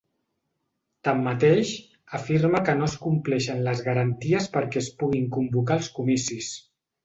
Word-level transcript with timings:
Tanmateix, 1.07 1.73
afirma 2.21 2.63
que 2.71 2.75
no 2.81 2.89
es 2.93 2.97
compleixen 3.05 3.63
les 3.69 3.85
garanties 3.91 4.51
perquè 4.59 4.83
es 4.85 4.91
puguin 5.03 5.33
convocar 5.41 5.81
els 5.83 5.95
comicis. 6.03 6.53